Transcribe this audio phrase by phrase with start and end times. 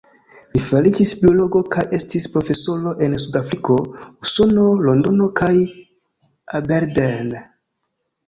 [0.55, 3.77] Li fariĝis biologo kaj estis profesoro en Sudafriko,
[4.27, 5.53] Usono, Londono kaj
[6.61, 7.31] Aberdeen.